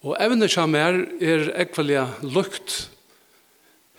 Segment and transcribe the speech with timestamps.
[0.00, 2.88] Og evne som er, er ekvalega lukt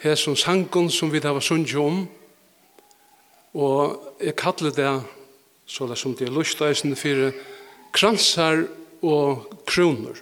[0.01, 2.07] her som sangen som vi har sunnet om,
[3.53, 5.03] og jeg kallar det,
[5.65, 7.31] så det som det er lustaisen, for
[7.93, 8.65] kransar
[9.01, 10.17] og kroner.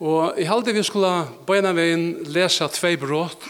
[0.00, 3.48] Og jeg halde vi skulle beina veien lesa tvei brått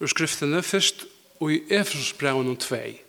[0.00, 1.06] ur skriftene, først
[1.40, 3.00] og i Efesusbraun om tvei.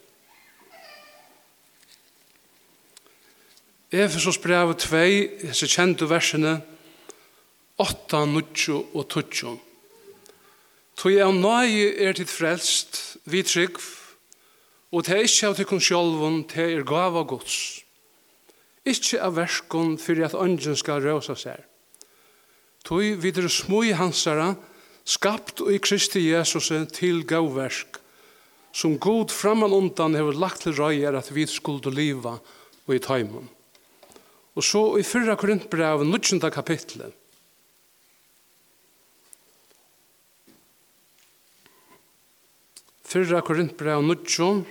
[3.92, 5.08] Efesusbraun 2,
[5.50, 6.62] disse kjente versene,
[7.82, 9.58] 8, 9 og 12.
[11.02, 13.80] Tog jeg nøye er til frelst, vi trygg,
[14.92, 17.56] og det er ikke av tykkun sjolvun, det er gava gods.
[18.86, 21.64] Ikke av verskon fyrir at ånden skal røsa seg.
[22.86, 24.52] Tog videre smui hansara,
[25.02, 27.98] skapt og i Kristi Jesus til gavverk,
[28.74, 32.36] som god framan undan hever lagt til røyer at vi skulle liva
[32.86, 33.50] og i taimun.
[34.54, 35.38] Og så i 4.
[35.40, 36.44] Korintbrev, 19.
[36.52, 37.16] kapitlet,
[43.12, 44.62] Fyrra Korintbrev og Nutsjon.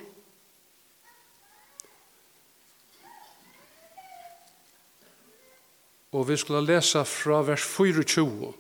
[6.17, 8.53] Og vi skulle lesa fra vers 24.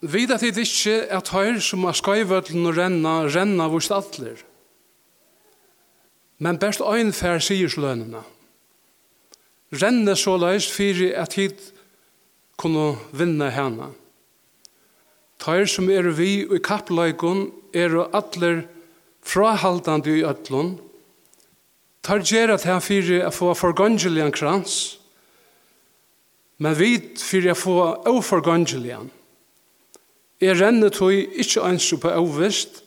[0.00, 4.42] Vida tid ikkje at høyr som er skøyvøtlen og renna, renna vurs atler.
[6.42, 8.26] Men best øynfær sier slønene.
[9.78, 11.72] Renne så løys fyrir at hit
[12.58, 13.92] kunne vinna henne.
[15.38, 18.64] Tær som er vi í i kappleikon er og atler
[19.22, 20.76] frahaldande i ötlun.
[22.02, 24.98] Tær gjer at her fyrir a få forgangelian krans,
[26.58, 27.78] men vit fyrir a få
[28.08, 29.10] oforgangelian.
[30.40, 32.82] Er renner tog ikkje eins som på avvist,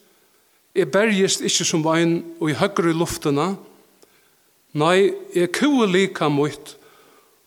[0.75, 3.55] jeg bergist ikkje som ein og i høyre luftena,
[4.71, 6.77] nei, er kue lika mot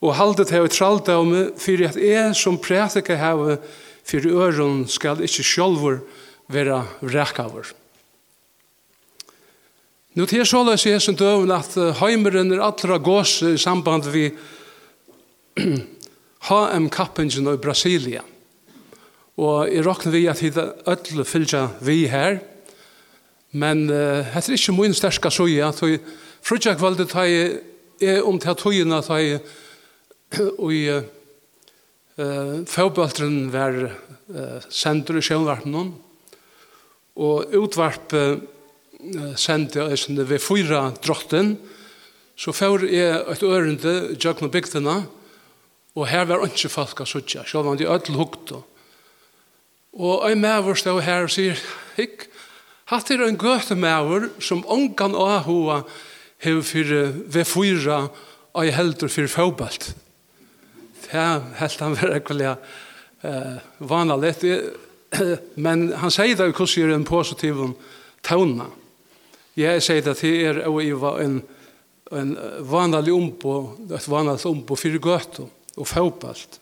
[0.05, 1.17] og halde til å tralda
[1.57, 3.57] fyrir at er som prætika heve
[4.05, 6.03] fyrir øren skal ikkje sjálfur
[6.53, 7.73] vera rekavur.
[10.15, 14.29] Nå til såleis i hessen døven at heimeren er allra gås i samband vi
[16.49, 18.23] HM-kappingen i Brasilia.
[19.43, 22.39] Og jeg råkner vi at hida öll fylgja vi her,
[23.55, 25.99] men uh, hette er ikke min sterska søya, at vi
[26.45, 27.59] frutja kvalde ta i
[28.03, 29.35] er om til tøyina ta i
[30.59, 30.87] og i
[32.15, 35.75] Uh, Fåbølteren var uh, sendur i sjønvarpen
[37.19, 38.37] og utvarp uh,
[39.35, 41.57] sendi eisende ved fyra drotten,
[42.39, 44.95] så fær jeg et ørende jøgn og bygdina,
[45.99, 48.63] og her var ikke folk av suttja, selv om de ødel hukta.
[49.99, 51.59] Og en maver stod her og sier,
[51.99, 52.29] hikk,
[52.95, 55.83] hatt er en gøte maver som ångan og ahua
[56.47, 56.97] hever for
[57.27, 58.01] ved fyra
[58.55, 59.95] og jeg heldur for fåbalt
[61.15, 62.57] här helt han var ekvaliga
[63.21, 64.45] eh, vanligt.
[65.55, 67.55] Men han säger det hur ser en positiv
[68.21, 68.65] tone.
[69.55, 71.43] Jag säger det till er och var en
[72.11, 75.41] en vanlig ombo, ett vanligt ombo för gött
[75.75, 76.61] och fotballt.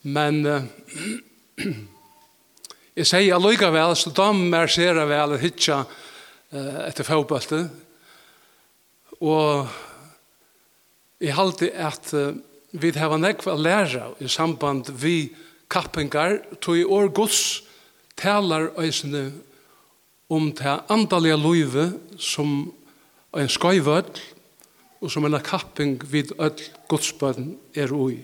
[0.00, 0.62] Men eh,
[2.98, 5.84] jeg sier allikevel, så da marserer vel og hitja
[6.50, 7.70] eh, etter fotballet.
[9.22, 9.68] Og
[11.22, 12.34] jeg halte at eh,
[12.72, 15.34] Vi har nekv å lære i samband vi
[15.68, 17.62] kappingar, tog i år gods
[18.16, 19.26] talar eisene
[20.32, 21.84] om det andalige løyve
[22.16, 22.70] som
[23.36, 24.08] en skøyvøll
[25.02, 28.22] og som en kapping vid öll godsbøden er ui,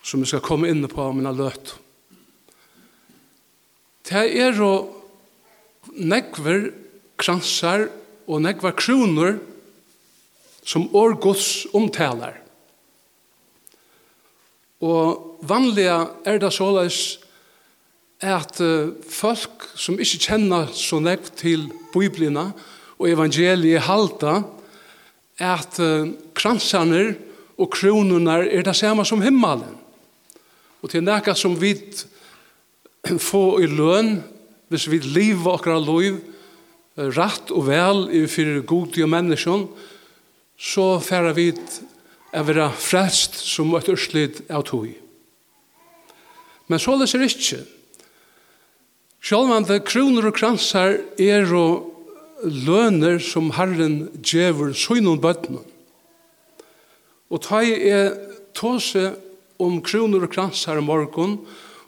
[0.00, 1.74] som vi skal komme inn på om en løt.
[4.08, 6.70] Det er og nekver
[7.20, 7.90] kransar
[8.24, 9.36] og nekver kroner
[10.64, 12.45] som år gods omtalar
[14.84, 17.18] Og vanliga er det såleis
[18.24, 18.60] at
[19.12, 22.50] folk som ikkje kjenner så nekt til biblina
[22.96, 24.40] og evangeliet halta,
[25.36, 25.76] at
[26.36, 27.02] kransane
[27.60, 29.76] og kronene er det samme som himmelen.
[30.80, 31.74] Og til nekka som vi
[33.20, 34.16] få i løn
[34.72, 36.18] hvis vi lever okra loiv
[36.96, 39.66] rett og vel i fyrir god og menneskjon
[40.56, 41.50] så færa vi
[42.36, 44.90] er vera frelst som et urslid av tog.
[46.68, 47.62] Men så leser ikke.
[49.26, 51.92] Sjálvande kroner og kransar er og
[52.44, 55.62] løner som Herren djever søgnon bøttene.
[57.32, 58.12] Og ta i er
[58.54, 59.14] tåse
[59.58, 61.40] om kroner og kransar i morgen,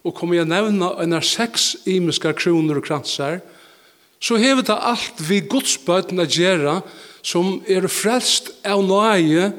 [0.02, 3.42] og kommer jeg nevna en er seks imiske kroner og kransar,
[4.18, 6.80] så hever det alt vi godsbøttene gjera
[7.22, 9.52] som er frelst av nøye,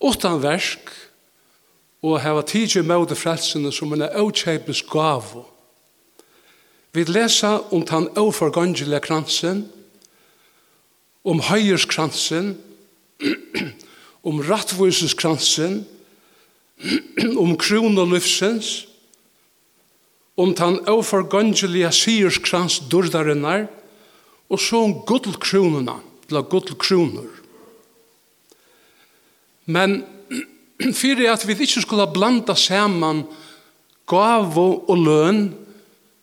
[0.00, 0.90] utan versk
[2.06, 5.44] og hava tidsi møte frelsene som en avkjeipes gavu.
[6.92, 9.66] Vi lesa om den overgangelige kransen,
[11.24, 12.54] om høyerskransen,
[14.24, 15.82] om rattvøyseskransen,
[17.36, 18.86] om krona livsens,
[20.36, 23.66] om den overgangelige sierskrans dordarinnar,
[24.48, 25.96] og så om guddelkronene,
[26.28, 27.45] eller guddelkroner.
[29.66, 30.00] Men
[31.00, 33.24] fyrir at vi ikke skulle blanda saman
[34.06, 35.46] gavo og løn,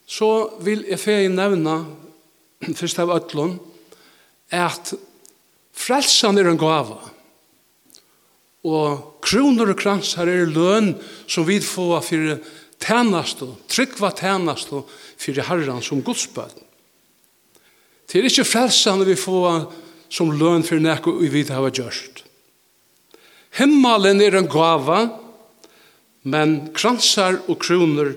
[0.08, 1.82] så vil jeg feg nevna
[2.80, 3.58] fyrst av ötlun,
[4.54, 4.94] at
[5.74, 7.00] frelsan er en gava,
[8.64, 10.94] og kronor og kransar er løn
[11.28, 12.38] som vi får fyrir
[12.84, 14.88] tænast og tryggva tænast og
[15.20, 16.62] fyrir herran som godsbød.
[18.08, 19.72] Det er ikke frelsan vi får
[20.14, 22.24] som løn fyrir nekko vi vid hava gjørst.
[23.58, 25.02] Himmelen er en gava,
[26.24, 28.16] men kransar og kroner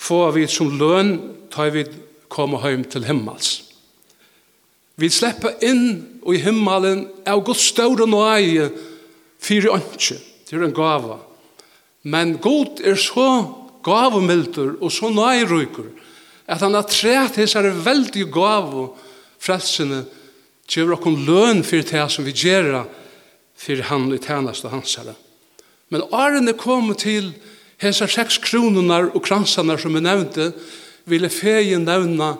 [0.00, 1.16] får vi som løn
[1.52, 1.84] tar vi
[2.30, 3.58] komme hjem til himmels.
[5.00, 8.68] Vi slipper inn i himmelen av Guds større nøye
[9.40, 10.18] fire ønske.
[10.46, 11.18] Det er en gava.
[12.02, 13.28] Men god er så
[13.84, 15.88] gavemilder og så nøyrøyker
[16.50, 17.38] at han har træt
[17.84, 18.96] veldig gav og
[19.40, 20.02] frelsene
[20.68, 22.84] til å løn for det som vi gjør
[23.60, 25.14] fyrir han i tænast og herre.
[25.90, 27.34] Men årene kom til
[27.80, 30.52] hesa seks kronunar og kransanar som vi nevnte,
[31.04, 32.36] ville feien nevna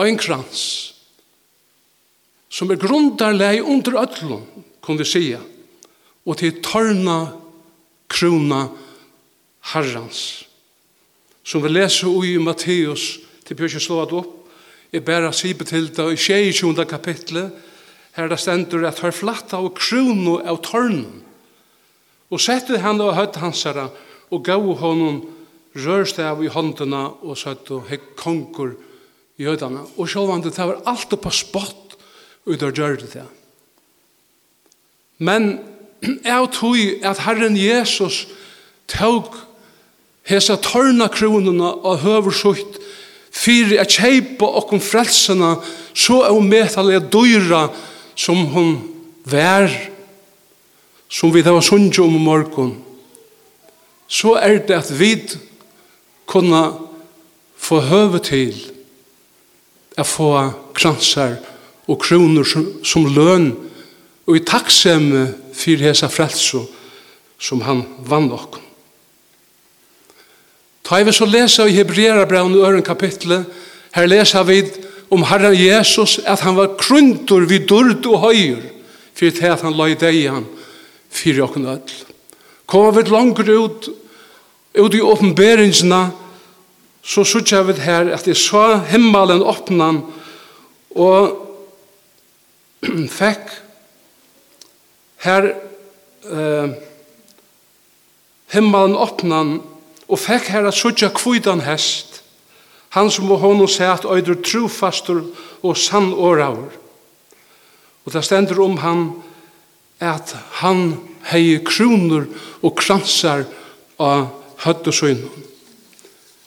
[0.00, 0.90] ein krans
[2.50, 4.42] som er grundarleg under öllum,
[4.82, 5.38] kon vi sia,
[6.26, 7.30] og til torna
[8.10, 8.64] krona
[9.70, 10.20] herrans.
[11.46, 14.36] Som vi leser ui i Matteus, til Bjørsjø slå det opp,
[14.90, 16.84] jeg bæra sibet til det i 22.
[16.90, 17.52] kapitlet,
[18.16, 21.22] Her det stendur at her flatta og krono av tornen.
[22.30, 23.88] Og settu han og høtt hansara
[24.30, 25.22] og gav honom
[25.74, 28.74] rørstav i håndena og settu hekk konkur
[29.38, 29.46] i.
[29.48, 31.96] Og sjåvandet, det var alt på spott
[32.46, 33.26] ut av gjør det.
[35.20, 35.58] Men
[36.00, 38.26] jeg tog at Herren Jesus
[38.88, 39.34] tog
[40.28, 42.78] hesa torna kronuna og høver sutt
[43.30, 45.54] fyrir at kjeipa okkom frelsena
[45.94, 47.68] så er umetelig dyra
[48.14, 48.76] som hon
[49.24, 49.70] vær,
[51.08, 52.74] som vi var sundjo om morgon,
[54.10, 55.14] så er det at vi
[56.26, 56.70] kunna
[57.56, 58.54] få høve til
[59.98, 60.32] at få
[60.74, 61.36] kransar
[61.86, 63.52] og kroner som, som løn
[64.26, 66.64] og i takksemme for hesa frelso
[67.40, 68.58] som han vann ok.
[70.84, 73.46] Ta vi så lesa i Hebreara braun i øren kapitlet,
[73.92, 74.62] her lesa vi
[75.10, 78.62] om Herren Jesus at han var krundur vid dörd og høyr
[79.14, 80.46] for det at han la i deian
[81.10, 81.96] for okken öll.
[82.70, 83.90] Kom vi langt ut
[84.74, 86.10] ut i åpenberingsna
[87.02, 90.02] så sutja vi her at jeg sa himmelen åpnan
[90.94, 91.46] og
[93.20, 93.50] fekk
[95.24, 95.50] her
[96.30, 96.70] uh,
[98.54, 99.56] himmelen åpnan
[100.10, 102.09] og fekk her at sutja kvidan hest
[102.90, 105.22] Han som og honom sæt øyder trofastur
[105.62, 106.70] og sannåraver.
[108.04, 109.04] Og det stender om han
[110.00, 110.32] at
[110.62, 110.96] han
[111.30, 112.24] hei kronor
[112.64, 113.44] og kransar
[114.00, 114.30] av
[114.64, 115.20] høtt og søgn.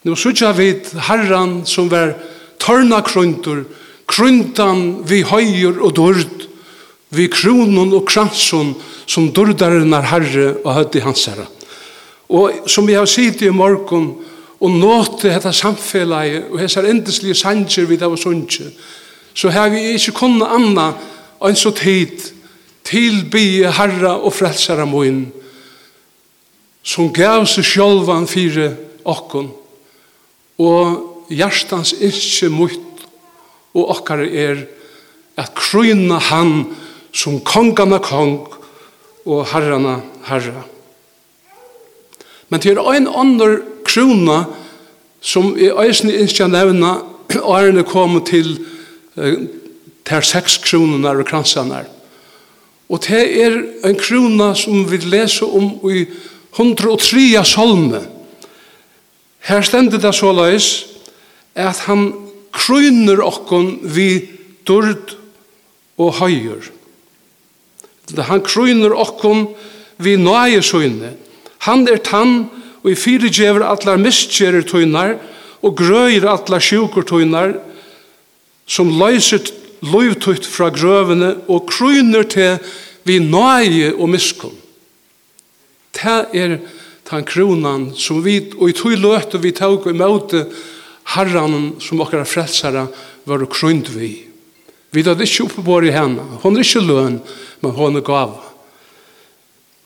[0.03, 0.73] Nå sutja vi
[1.07, 2.15] herran som var
[2.59, 3.63] tørna kruntur,
[4.09, 6.47] kruntan vi høyer og dørd,
[7.13, 8.73] vi kronon og kranson
[9.05, 11.47] som dørdarinnar herre og høtt i hans herre.
[12.33, 14.15] Og som vi har sitt i morgon,
[14.63, 18.69] og nåte dette samfellet og hessar endeslige sanger vi av sunnkje
[19.33, 20.91] så har vi ikke kunnet anna
[21.43, 22.29] enn så tid
[22.87, 25.25] tilby herra og frelsara moin
[26.83, 28.69] som gav seg sjálvan fire
[29.03, 29.51] okkon
[30.63, 32.79] og hjertans ikke mot
[33.73, 34.65] og okkar er
[35.39, 36.53] at krøyna han
[37.13, 38.37] som kongana kong
[39.25, 40.63] og herrana herra.
[42.49, 43.61] Men til ein ånder
[43.93, 44.43] krona
[45.21, 46.97] som i eisen innskja nevna
[47.41, 48.55] årene kom til
[50.03, 51.83] ter seks kronene og kransene.
[52.89, 53.55] Og det er
[53.87, 56.05] en krona som vi leser om i
[56.53, 58.03] 103 salme.
[59.43, 60.85] Her stendet det så løys
[61.55, 62.11] at han
[62.53, 64.27] krøyner okkon vi
[64.67, 65.15] dørd
[65.97, 66.69] og høyer.
[68.29, 69.47] Han krøyner okkon
[70.03, 71.15] vi nøye søgne.
[71.65, 72.49] Han er tann
[72.83, 75.15] og i fyrirgjever atlar mistkjerer tøynar,
[75.63, 77.55] og grøyr atlar sjukur tøynar,
[78.67, 79.43] som løyser
[79.83, 82.59] løyvtøyt fra grøvene, og kryner til
[83.07, 84.55] vi nøye og miskunn.
[85.93, 86.57] Det er
[87.07, 90.45] tan kronan som vi, og i tøy løte vi tøy i møte
[91.13, 92.87] herran som okkara frelsere,
[93.27, 94.13] var og krynd vi.
[94.93, 96.23] Vi hadde ikke oppebår i henne.
[96.43, 97.19] Hun er ikke løn,
[97.63, 98.35] men hon er gav.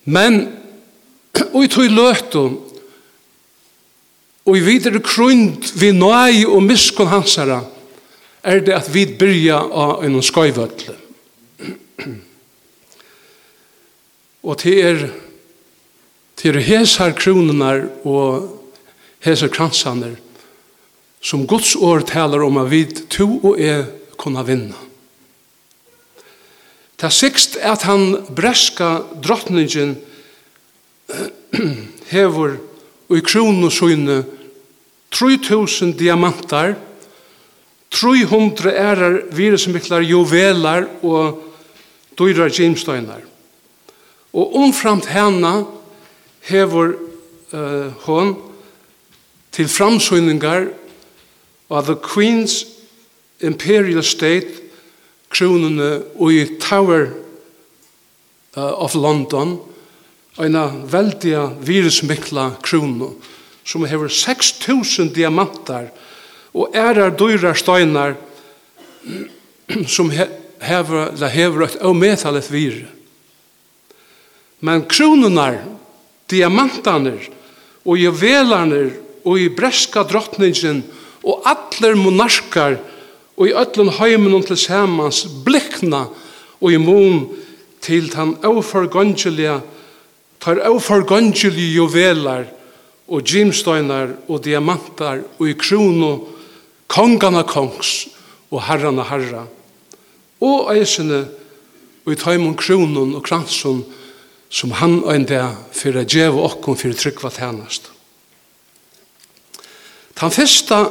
[0.06, 0.40] Men,
[1.54, 2.48] og i tøy løte
[4.48, 7.60] og i videre grund vi nøy og miskun hansara,
[8.44, 10.96] er det at vi byrja av en skøyvøtle.
[14.48, 15.02] og til er
[16.38, 18.46] til er hesar kronenar og
[19.26, 20.16] hesar kransaner
[21.22, 23.88] som Guds år taler om at vi to og er
[24.18, 24.78] kunne vinna.
[26.98, 29.98] Ta sikst at han breska drottningen
[32.14, 32.58] hever
[33.10, 34.24] og i kronosøyne
[35.12, 36.76] 3000 diamantar,
[37.92, 41.44] 300 ærar virusmiklar juvelar og
[42.20, 43.22] dyrar gimstøynar.
[44.34, 45.64] Og omframt hana
[46.42, 46.94] hever
[47.54, 48.36] uh, hon
[49.52, 50.68] til framsøyningar
[51.72, 52.66] av The Queen's
[53.42, 54.68] Imperial State
[55.30, 57.08] kronene i Tower
[58.58, 59.58] uh, of London,
[60.38, 63.16] eina veldiga virusmikla kronu
[63.68, 65.90] som hever 6000 diamantar
[66.56, 68.16] og ærar dyrar steinar
[69.96, 72.78] som hever, la hever et avmetalet vir.
[74.64, 75.60] Men kronunar,
[76.32, 77.28] diamantaner
[77.86, 78.94] og juvelaner
[79.28, 80.82] og i breska drottningen
[81.28, 82.80] og atler monarkar
[83.38, 86.08] og i ötlun heimen til samans blikna
[86.58, 87.26] og i mun
[87.84, 89.60] til tan oforgongelia
[90.42, 92.48] tar oforgongelia juvelar
[93.08, 96.12] og gymsteinar og diamantar og i krono
[96.92, 98.08] kongana kongs
[98.52, 99.46] og herrana herra
[100.44, 101.24] og eisene
[102.06, 103.84] og i taimon kronon og kranson
[104.50, 107.92] som han og en dag fyrir a og okkom fyrir tryggva tænast.
[110.20, 110.88] Den fyrsta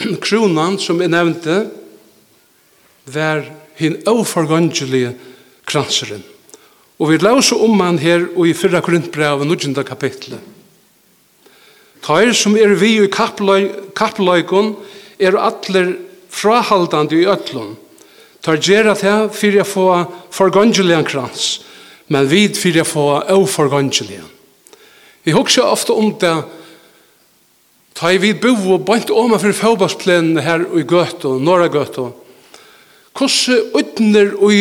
[0.24, 1.70] kronan som jeg nevnte
[3.06, 3.42] var
[3.74, 5.16] hin oforgangelige
[5.66, 6.22] kranseren.
[7.00, 8.80] Og vi lauser om han her og i 4.
[8.82, 9.84] Korintbrevet 19.
[9.84, 10.40] kapitlet.
[12.02, 14.74] Tair som er vi i kappløykon
[15.20, 15.94] er atler
[16.30, 17.76] frahaldande i ötlun.
[18.40, 19.88] Tair gjerra det fyrir a få
[20.32, 21.60] forgangelian krans,
[22.08, 23.44] men vid fyrir a få au.
[25.22, 26.36] Vi hugsa ofta om det
[28.00, 32.06] Ta i vid bo og bant oma fyrir fotballsplenen her i Gøtå, Norra Gøtå.
[33.12, 34.54] Kosse utner og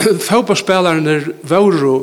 [0.28, 1.18] fotballspillerne
[1.50, 1.96] vauro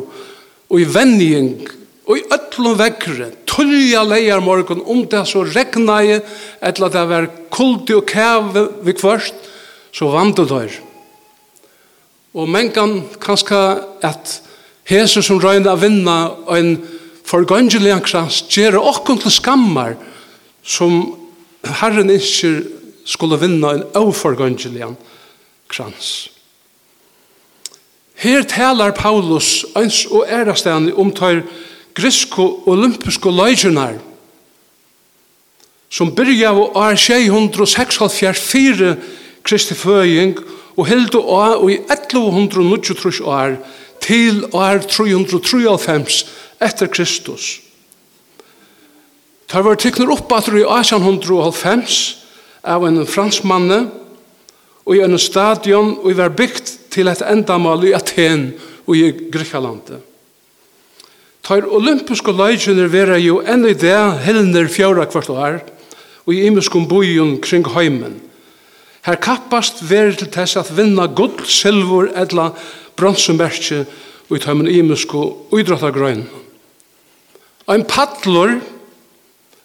[0.69, 1.63] og i vending
[2.05, 6.19] og i ötlun vekkret tølja leier morgon, om det så regna i,
[6.61, 9.33] etla det var kulti og kæve vi kvørst,
[9.91, 10.75] så vandu tøyr.
[12.37, 14.41] Og mengan kanska at
[14.87, 16.17] hese som røyna a vinna
[16.53, 16.75] en
[17.27, 19.97] forgangelig krans gjerra okkon til skammar
[20.63, 21.15] som
[21.81, 22.51] herren ikkje
[23.07, 24.93] skulle vinna en oforgangelig
[25.71, 26.29] krans.
[28.17, 31.43] Her talar Paulus, eins og ærastene, om tøyr
[31.97, 33.97] grisko olympisko leidjunar
[35.89, 38.95] som byrja av år 664
[39.47, 40.35] Kristi føying
[40.75, 43.55] og hildu av i 1193 år
[44.03, 46.17] til år 393
[46.61, 47.61] etter Kristus.
[49.47, 51.95] Tar var tekner opp at i 1890
[52.67, 53.79] av en fransmanne
[54.83, 58.51] og i en stadion og i var bygd til et endamal i Aten
[58.85, 60.03] og i Grekalandet.
[61.47, 65.61] Tar olympiske leikene vera jo enn i det helner fjøra kvart år,
[66.27, 68.17] og i imenskom bojen kring heimen.
[69.07, 72.49] Her kappast ver til tess at vinna gull, silver, etla
[72.99, 73.85] bronsemerkje
[74.27, 75.23] ut heimen imensko
[75.55, 76.25] uidrottagrøyn.
[77.71, 78.57] Ein padlor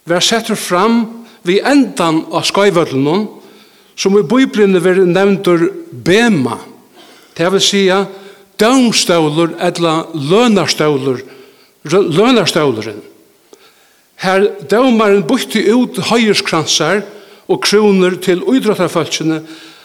[0.07, 3.27] ver setter fram vi endan av skøyvødlen
[3.99, 6.61] som i bøyblinne ver nevntur bema.
[7.35, 8.03] Det vil sija
[8.55, 11.32] døgnstøvler etla lønarstøvler
[11.83, 13.01] lønarstøvleren.
[14.23, 17.03] Her dømaren bytte ut høyerskransar
[17.47, 19.41] og kroner til uidrottarfølsene,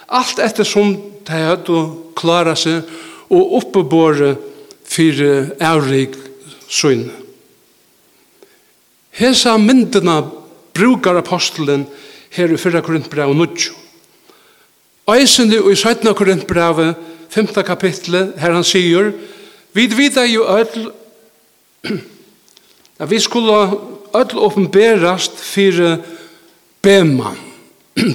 [0.09, 0.95] alt etter som
[1.27, 1.81] de hadde
[2.19, 2.87] klara seg
[3.29, 4.37] og oppebåre
[4.89, 5.25] for
[5.61, 6.15] ævrig
[6.69, 7.13] søgne.
[9.19, 10.23] Hesa myndina
[10.75, 11.87] brukar apostelen
[12.31, 12.83] her i 4.
[12.87, 13.47] Korintbrev 9.
[15.09, 16.15] Eisende i 17.
[16.15, 16.95] Korintbrev
[17.31, 17.47] 5.
[17.67, 19.13] kapitlet her han sier,
[19.73, 20.91] Vi vita jo öll
[22.99, 23.59] at vi skulle
[24.15, 25.99] öll åpenberast fyrir
[26.83, 27.35] bema,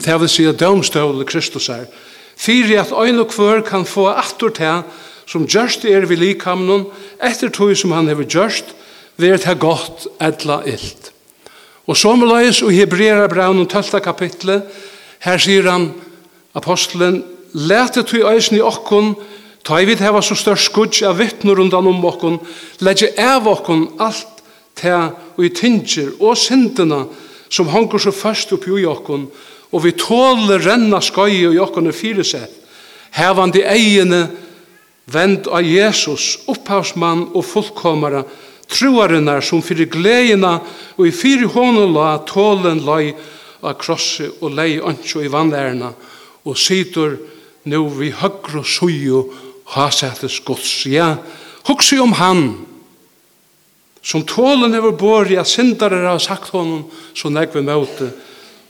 [0.06, 1.86] det vil si dømstøvle Kristus er,
[2.38, 4.84] fyrir at øyn og kvør kan få aftur til
[5.26, 6.88] som gjørst er vi likamnon,
[7.24, 8.74] etter tog som han hever gjørst,
[9.18, 11.12] ver det godt etla illt.
[11.88, 14.02] Og som løys og Hebreera braun og 12.
[14.04, 14.64] kapitlet,
[15.24, 15.92] her sier han
[16.56, 17.22] apostelen,
[17.54, 19.14] lete tog øysen i okkon,
[19.64, 22.40] Ta i vid heva så størst skudj av vittnur undan om okkon,
[22.84, 24.44] legge av okkon alt
[24.76, 27.06] ta og i tinger og syndina
[27.54, 29.28] som hongur så først oppi ui okkon,
[29.72, 32.52] og vi tåler renna skoi og okkon er fyrisett,
[33.14, 34.26] hevan de egene
[35.06, 38.24] vend av Jesus, opphavsmann og fullkomara,
[38.74, 40.58] truarinnar som fyrir gleina
[40.98, 43.14] og i fyrir honom la tålen lai
[43.64, 45.92] av krossi og lei ansjo i vannærna
[46.44, 47.18] og situr
[47.70, 49.24] nu vi høgru suju
[49.66, 51.16] hasettes gods, ja,
[51.68, 52.44] hugsi om han,
[54.04, 56.84] som tålen over bori at syndare har sagt honom,
[57.16, 58.12] så nek vi møte,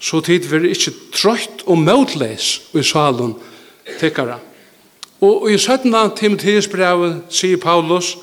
[0.04, 3.34] så tid vi ikke trøyt og møtleis i salen
[4.00, 4.38] tikkara.
[5.24, 5.90] Og i 17.
[6.20, 8.18] Timotheus brevet sier Paulus,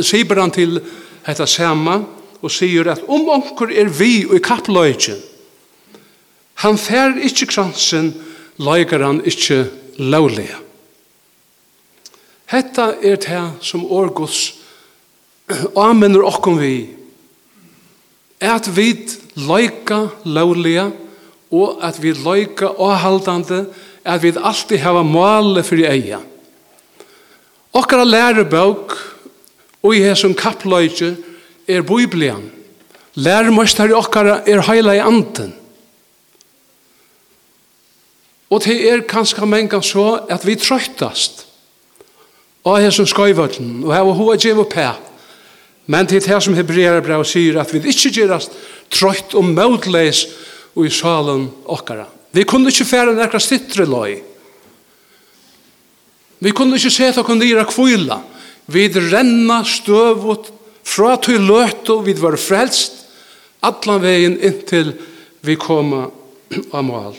[0.00, 0.80] sier han til
[1.26, 2.00] dette sama,
[2.42, 5.20] og sier at om onker er vi og i kappløyken,
[6.62, 8.12] han fer ikke kransen,
[8.62, 9.64] løyker han ikke
[9.98, 10.61] lovlige.
[12.52, 14.40] Hetta er det som årgods
[15.78, 16.74] amener okkom vi.
[18.42, 18.90] At vi
[19.40, 20.90] leika lovliga
[21.52, 23.64] og at vi leika avhaldande
[24.04, 26.18] at vi alltid hava male fyrir eia.
[27.72, 28.96] Okkara lærebøk
[29.82, 31.14] og i hessum kappløyke
[31.68, 32.50] er biblian.
[33.14, 35.54] Læremøstari okkara er heila i anden.
[38.52, 41.41] Og det er kanskje mengan så at vi trøytast
[42.64, 44.90] og hesson skøyvøtlen, og hava hoa djev og pæ.
[45.86, 48.54] Men til det som Hebreara brev sier at vi ikke gjerast
[48.92, 50.26] trøyt og mødleis
[50.76, 52.06] og i salen okkara.
[52.32, 54.20] Vi kunne ikke færa nekra stittre løy.
[56.42, 58.20] Vi kunne ikkje seta okkur nira kvila.
[58.66, 60.52] Vi renna støvut
[60.86, 63.02] fra til løt og vi var frelst
[63.62, 64.94] allan vegin inntil
[65.42, 66.06] vi koma
[66.72, 67.14] av mål.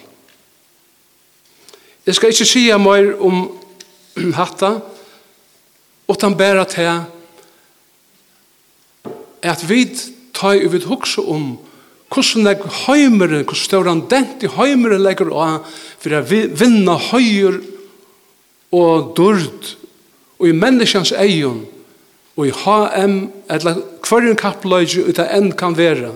[2.03, 3.45] Jeg skal ikke sia meir om
[4.39, 4.75] hatta,
[6.07, 6.89] utan bæra til
[9.43, 9.85] at vi
[10.33, 11.53] tar og vi hukse om
[12.13, 15.47] hvordan jeg høymere, hvordan støren dent i høymere legger å
[15.99, 17.57] for å vinne høyer
[18.73, 19.71] og dørd
[20.39, 21.63] og i menneskens egen
[22.35, 23.17] og i HM
[23.53, 26.13] eller hver en kappløyge ut av enn kan være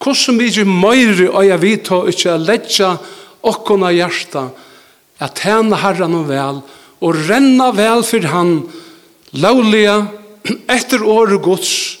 [0.00, 2.92] hvordan vi ikke møyre og jeg vet å ikke letja
[3.46, 4.48] okkona hjerta
[5.20, 6.62] at tjene herren og vel
[7.00, 8.78] og renna vel for han og
[9.32, 10.06] Laulia,
[10.68, 11.98] etter året gods,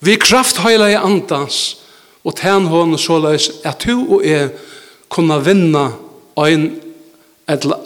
[0.00, 1.76] vi kraft heila i andans,
[2.24, 4.50] og tæn så såleis at du og jeg
[5.08, 5.90] kunne vinna
[6.36, 6.80] ein
[7.48, 7.80] etla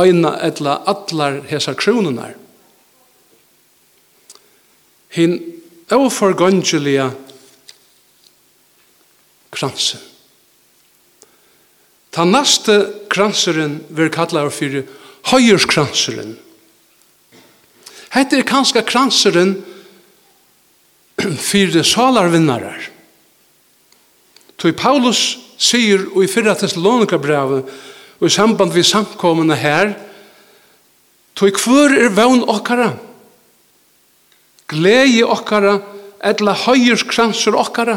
[0.00, 2.34] eina etla allar hesa kronunar.
[5.08, 5.38] Hin
[5.90, 7.10] overgangelia
[9.50, 10.00] kransen.
[12.10, 12.78] Ta næste
[13.10, 14.86] kranseren vil kalla fyrir
[15.30, 16.38] høyers kranseren.
[18.14, 19.56] Hette er kanskje kranseren
[21.18, 22.90] fyrir salarvinnarar.
[24.58, 25.22] Toi Paulus
[25.58, 27.72] sier og i fyrra Thessalonikabravet
[28.20, 29.94] og i samband vi samkommende her
[31.34, 32.92] Toi kvör er vevn okkara?
[34.70, 35.80] Glei okkara
[36.22, 37.96] etla høyers kransur okkara?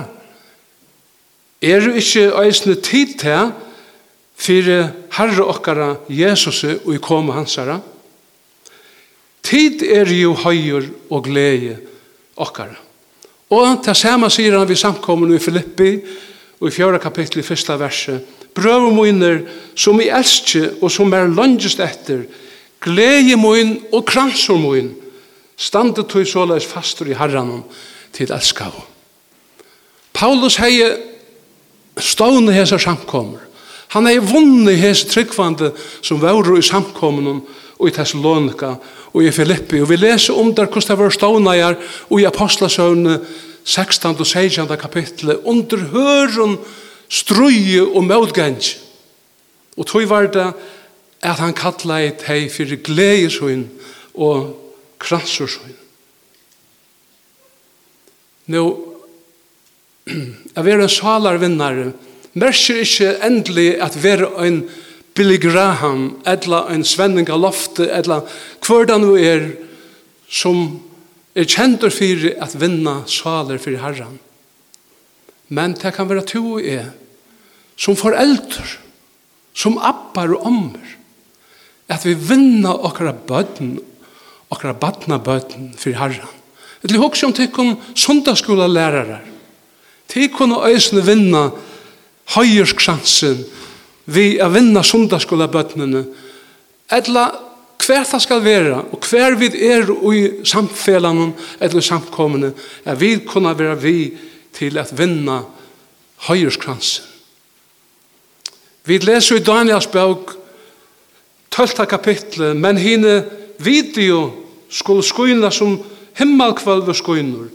[1.61, 3.51] Er jo ikkje eisne tid til
[4.37, 7.77] fyrir herre okkara Jesus og i koma hansara?
[9.47, 11.77] Tid er jo høyer og glede
[12.35, 12.75] okkara.
[13.47, 15.91] Og til samme sier han vi samkommer i Filippi,
[16.59, 18.25] og i fjøra kapittel i fyrsta verset.
[18.57, 19.39] Brøver moiner
[19.77, 22.25] som i elskje og som er langest etter,
[22.81, 24.89] glede moin og kransor moin,
[25.57, 27.61] standet tog såleis fastur i herran
[28.13, 28.73] til elskav.
[30.13, 30.81] Paulus hei
[32.01, 33.45] stående hese samkommer.
[33.93, 37.43] Han hei vunnet hese tryggvande som vauro i samkommunen,
[37.77, 38.73] og i Thessalonika
[39.13, 41.77] og i Filippi og vi leser om der hvordan det var ståneier
[42.09, 43.19] og i Apostlasøvne
[43.63, 44.15] 16.
[44.19, 44.77] og 16.
[44.77, 46.57] kapitlet under høren
[47.09, 48.61] strøye og mødgeng
[49.77, 50.51] og tog var det
[51.21, 53.67] at han kallet et hei for gledesøyn
[54.13, 54.53] og
[54.99, 55.77] kransersøyn
[58.47, 58.63] Nå,
[60.07, 61.89] jeg vil være en salarvinnare,
[62.39, 64.61] merker ikke endelig at være en
[65.17, 68.27] Billy Graham, eller en svenning av loftet, eller
[68.61, 69.47] hvordan du er
[70.29, 70.77] som
[71.37, 74.19] er kjentur fyrir at vinna saler fyrir herran.
[75.49, 76.91] Men det kan være to og er
[77.77, 78.65] som foreldre,
[79.57, 80.95] som appar og ommer,
[81.87, 83.77] at vi vinna okra bøtten,
[84.53, 86.33] okra batna bøtten fyrir herran.
[86.83, 89.23] Et li hoksa om tikkun sundaskola lærarar.
[90.07, 91.47] Tikkun å øsne vinna
[92.35, 93.41] høyerskransen
[94.07, 96.03] vi å vinna sundagskolabøttene,
[96.91, 97.25] etla
[97.87, 102.53] hver det skal være, og hver vi er i samfellanen, eller samkommende,
[102.85, 103.97] er vi kunne være vi
[104.55, 105.41] til at vinna
[106.27, 107.05] høyerskransen.
[108.87, 110.31] Vi leser i Daniels bøk,
[111.51, 111.85] 12.
[111.89, 113.23] kapittel, men hine
[113.59, 114.31] video
[114.69, 115.77] skulle skoina som
[116.17, 117.49] himmelkvalve skoinur,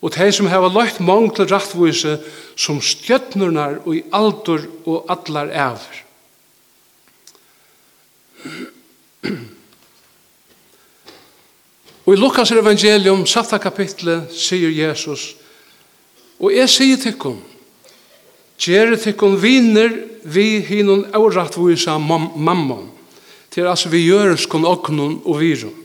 [0.00, 2.18] og de som hava løgt mong til rattvise
[2.58, 6.04] som stjøtnernar og i aldur og allar æver.
[12.06, 15.34] Og i Lukas evangelium, satta kapitlet, sier Jesus,
[16.38, 17.36] og jeg sier tikkum,
[18.56, 19.92] gjere tikkum viner
[20.24, 22.86] vi hinun avrattvisa mammon,
[23.50, 25.77] til altså vi gjøres kun oknun og virum.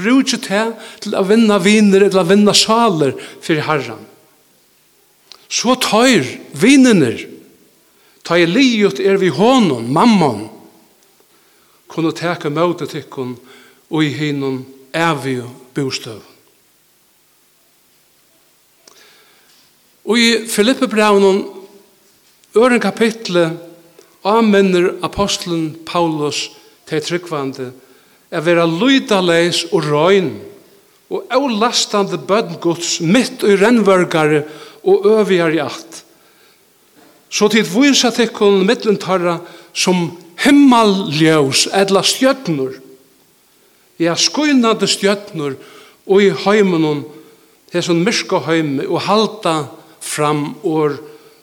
[0.00, 0.72] Brúkje til
[1.04, 3.12] til å vinna viner, til å vinna saler
[3.44, 4.06] for herren.
[5.50, 7.12] Så tøyr vinene,
[8.24, 10.48] tøyr livet er vi hånden, mammon,
[11.90, 13.34] kunne teke møte tikkun
[13.90, 14.62] og i hinnom
[14.94, 15.40] evig
[15.74, 16.20] bostøv.
[20.06, 21.42] Og i Filippe Braunen,
[22.56, 23.58] øren kapitlet,
[24.26, 26.48] avmenner apostlen Paulus
[26.88, 27.70] til tryggvande
[28.30, 30.30] er vera lydaleis og røyn
[31.10, 32.60] og avlastande bødn
[33.10, 34.44] mitt og rennvørgare
[34.86, 36.04] og øvigare i alt.
[37.30, 39.38] Så tid vysa tikkun mittlentarra
[39.74, 40.10] som
[40.44, 42.78] himmalljøs edla stjøtnur.
[44.00, 45.58] Ja, skuinande stjøtnur
[46.06, 47.04] og i heimunum
[47.74, 49.56] hesson myrka heimi og halda
[50.00, 50.96] fram or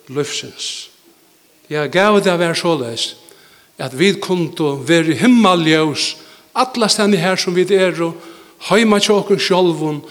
[0.09, 0.89] løfsins.
[1.69, 3.15] Ja, gav det a er såleis
[3.77, 6.15] at vi kundu veri himmalljøs
[6.57, 8.17] alla stedene her som vi er og
[8.69, 10.01] heima til okkur sjolvun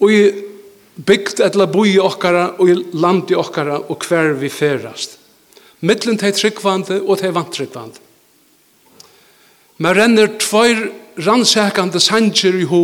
[0.00, 0.22] og i
[0.96, 5.18] bygd etla boi okkara og i land i okkara og hver vi ferast.
[5.82, 7.98] Mittlen teg tryggvande og teg vantryggvande.
[9.82, 10.84] Men renner tvær
[11.18, 12.82] rannsækande sanger i ho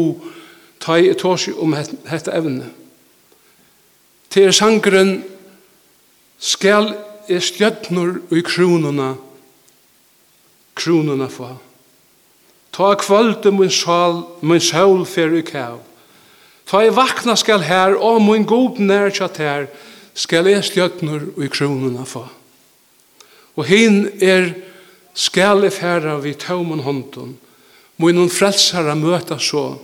[0.83, 2.71] teg i torsi om hette evne.
[4.29, 5.23] Til sangren
[6.39, 6.93] skal
[7.29, 9.15] er stjøtnur i kronuna
[10.79, 11.51] kronuna få.
[12.79, 15.81] Ta kvölde mun sjál, mun sjál fer i kæv.
[16.63, 19.67] Ta i vakna skal her, og mun god nær tjat her,
[20.15, 22.23] skal jeg stjøtnur og i kronuna få.
[23.59, 24.53] Og hin er
[25.11, 27.35] skal jeg færa vi tøvmun hånden,
[27.99, 29.75] mun hun frelsara møta så.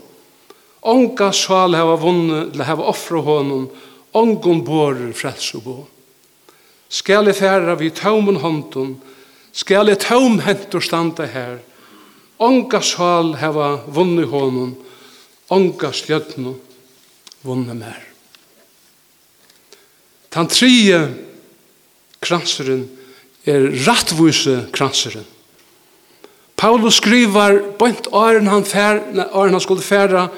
[0.87, 3.67] Onga sjál hava vunne, eller hava offra honum,
[4.15, 5.81] ongon borer frels bo.
[6.89, 9.01] Skal jeg færa vi tøvmun hånden,
[9.51, 11.59] skal jeg tøvm hentur standa her,
[12.45, 14.75] Onga sal heva vunni honum,
[15.49, 16.55] onga sljötnu
[17.45, 18.03] vunni mer.
[20.35, 20.99] Tan trie
[22.21, 22.85] kranseren
[23.47, 25.25] er rattvuse kranseren.
[26.57, 29.03] Paulus skrivar bant åren han, fær,
[29.33, 30.29] åren han skulle færa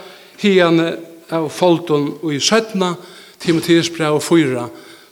[0.40, 0.80] hian
[1.32, 2.82] av folton og i 17.
[3.42, 4.66] Timotheus brev 4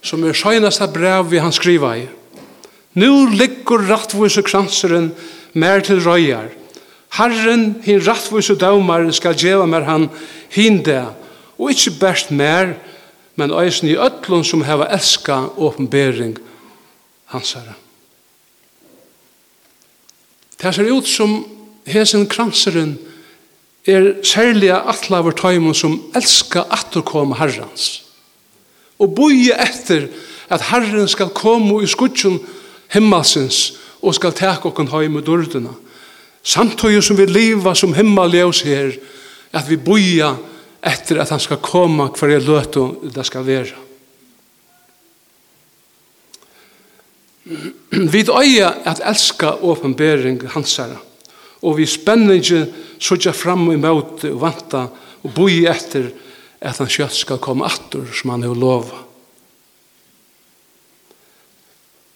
[0.04, 2.04] som er søgnasta brev vi han skriva i.
[3.00, 5.10] Nu ligger rattvuse kranseren
[5.54, 6.50] mer til røyar,
[7.14, 10.08] Herren, hin rattvus og daumar, skal djeva mer han
[10.50, 11.04] hinde,
[11.58, 12.74] og ikkje best mer,
[13.38, 16.36] men eisen i ötlun som heva elska åpenbering
[17.30, 17.74] hans herre.
[20.62, 21.42] Det ser ut som
[21.86, 22.96] hesen kranseren
[23.86, 28.04] er særlige atlaver tøymon som elska atterkom herrens,
[28.98, 30.08] og boie etter
[30.48, 32.38] at herren skal komme i skudjon
[32.94, 35.74] himmelsens og skal teka okken høy med dørdena
[36.44, 38.92] samtøy som vi liva som himmeljøs her,
[39.54, 40.34] at vi boja
[40.84, 43.80] etter at han skal komme hver jeg løte det skal være.
[47.44, 50.98] Vi øye at elska åpenbering hans herre,
[51.62, 52.64] og vi spenner ikke
[53.00, 54.86] sånn fram i møte og vanta
[55.24, 56.10] og boja etter
[56.64, 59.02] at han kjøtt skal komme atter som han har lova.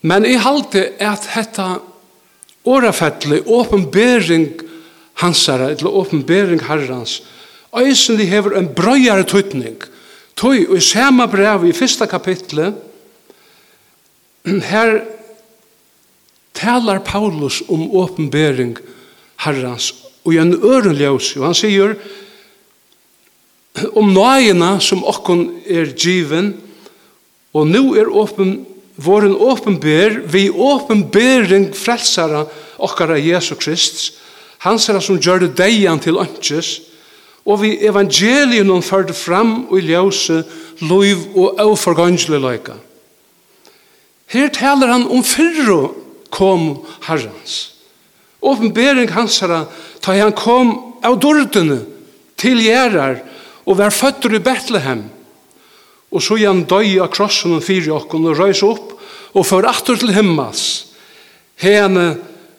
[0.08, 1.78] Men i halte at hetta
[2.68, 4.48] årafettelig åpenbering
[5.18, 7.22] hansara, eller åpenbering herrans,
[7.82, 9.80] eisen de hever en brøyare tøytning.
[10.38, 12.76] Tøy, og i samme brev i fyrsta kapitlet,
[14.46, 15.00] her
[16.54, 18.76] talar Paulus om åpenbering
[19.42, 19.90] herrans,
[20.24, 21.94] og i en ørenljøs, og han sier,
[23.98, 26.54] om nøyena som okkon er given,
[27.54, 28.60] og nu er åpen
[28.98, 32.44] våren åpenber, vi åpenbering frelsara
[32.76, 34.18] okkara Jesu Krist,
[34.58, 36.80] hans er som gjør det deian til ønskes,
[37.46, 40.42] og vi evangelien hun førte fram og i ljøse,
[40.84, 42.74] loiv og overgangelig løyka.
[44.28, 45.94] Her taler han om fyrro
[46.30, 47.72] kom herrens.
[48.44, 49.64] Åpenbering hans herra,
[50.02, 51.80] ta han kom av dordene
[52.38, 53.22] til gjerrar
[53.64, 55.06] og var føtter i Betlehem
[56.08, 58.94] og så igjen døy av krossen og fyre okken og røys opp
[59.36, 60.62] og for atter til himmels.
[61.60, 62.14] Hene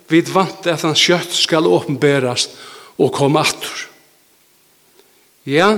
[0.10, 2.58] vid vant at han kjøtt skal åpenberast
[3.00, 3.86] og komme atter
[5.50, 5.78] ja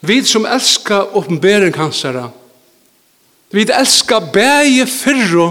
[0.00, 2.28] vi som elska åpenbering hans herra
[3.50, 5.48] vi elska bæge fyrro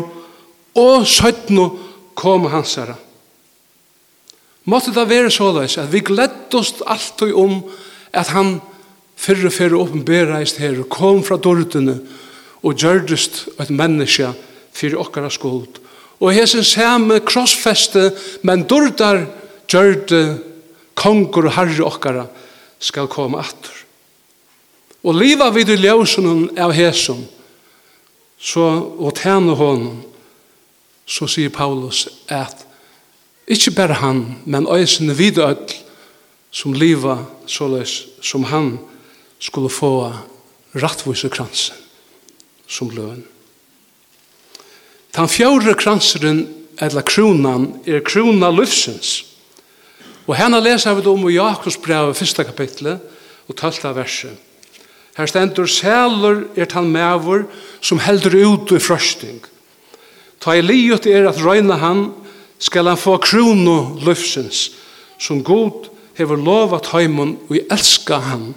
[0.79, 1.69] og søttno
[2.13, 2.95] kom hans herra
[4.69, 7.61] måtte det være såleis at vi gledde oss og om
[8.13, 8.59] at han
[9.19, 11.99] fyrre fyrre åpenbereist her, kom fra dårdene
[12.63, 14.31] og gjørdest et menneske
[14.75, 15.79] fyrir okkara skuld.
[16.19, 18.09] Og hesen samme krossfeste,
[18.43, 19.25] men dårdar
[19.69, 20.39] gjørde
[20.99, 22.25] konger og herre okkara
[22.79, 23.75] skal komme atter.
[25.03, 27.21] Og liva vid i ljøsunen av hesen,
[28.39, 28.65] så,
[28.99, 30.01] og tjene honom,
[31.09, 32.65] så sier Paulus at
[33.49, 35.57] ikke bare han, men øysen vidøll
[36.51, 37.17] som liva
[37.49, 38.75] såleis som han
[39.39, 40.13] skulle få
[40.75, 41.75] rattvise kransen
[42.67, 43.23] som løn.
[45.15, 46.43] Den fjore kranseren,
[46.79, 49.23] eller kronan, er krona løfsens.
[50.29, 53.01] Og henne leser vi om i Jakobs brev, første kapitlet,
[53.49, 54.37] og tølta verset.
[55.17, 57.47] Her stendur sæler er tan mævur
[57.81, 59.41] som heldur ut i frøsting.
[60.39, 62.05] Ta i liot er at røyna han
[62.59, 64.69] skal han få krono løfsens
[65.19, 68.53] som god hever lovat heimun og elska han.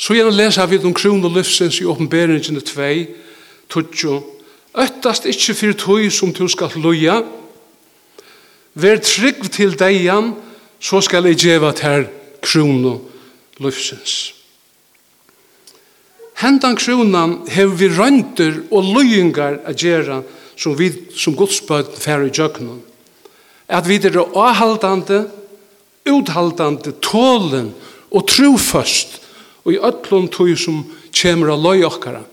[0.00, 4.22] Så gjerne leser vi om krona livsens i åpenberingen 2, 20.
[4.80, 7.18] Øttast ikkje fyrir tøy som du skal loja.
[8.80, 10.32] Vær trygg til deian,
[10.80, 12.06] så skal eg djeva ter
[12.40, 12.96] krona
[13.60, 14.32] livsens.
[16.40, 20.22] Hendan kronan hev vi rønter og løyingar a gjera
[20.56, 22.80] som vi som godsbøten færre i jøknen.
[23.68, 25.26] At vi er avhaldande,
[26.08, 27.74] uthaldande, tålen
[28.10, 29.19] og troføst
[29.70, 30.82] og i ötlun tog som
[31.14, 32.24] kjemur av løy okkara.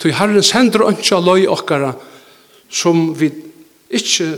[0.00, 1.92] Tog Herren sender ønskja av løy okkara
[2.72, 3.30] som vi
[3.92, 4.30] ikkje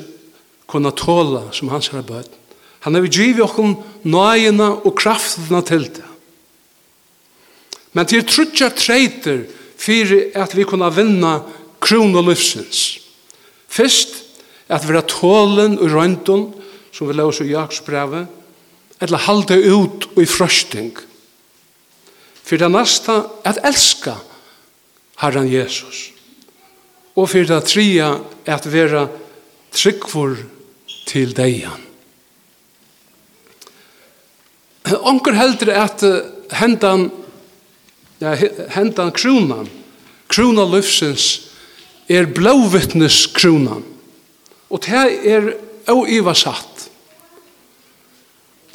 [0.69, 2.29] kunna tåla som hans herre bød.
[2.85, 6.07] Han har vi givet okkom nøyina og kraftina til det.
[7.95, 9.47] Men til trutja treiter
[9.79, 11.39] fyrir at vi kunna vinna
[11.81, 12.99] krona livsins.
[13.69, 14.25] Fyrst
[14.69, 16.49] at vera tålen og røyndun
[16.93, 18.27] som vi laus i Jakobs brevet,
[19.01, 20.97] eller halda ut og i frøsting–
[22.49, 24.15] Fyrir det næsta, at elska
[25.21, 26.13] Herren Jesus.
[27.17, 28.15] Og fyrir det tria,
[28.47, 29.05] at vera
[29.75, 30.39] tryggvor
[31.07, 31.85] til deian.
[34.89, 36.05] Onker heldur at
[36.57, 37.11] hendan,
[38.23, 38.33] ja,
[38.73, 39.69] hendan kronan,
[40.33, 41.29] krona løfsens,
[42.09, 43.85] er blåvittnes kronan.
[44.73, 45.53] Og det er
[45.93, 46.89] oiva satt.